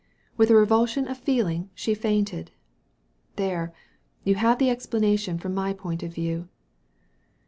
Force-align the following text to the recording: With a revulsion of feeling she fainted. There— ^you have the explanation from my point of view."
With 0.35 0.49
a 0.49 0.55
revulsion 0.55 1.07
of 1.07 1.19
feeling 1.19 1.69
she 1.75 1.93
fainted. 1.93 2.49
There— 3.35 3.71
^you 4.25 4.33
have 4.33 4.57
the 4.57 4.71
explanation 4.71 5.37
from 5.37 5.53
my 5.53 5.73
point 5.73 6.01
of 6.01 6.11
view." 6.11 6.49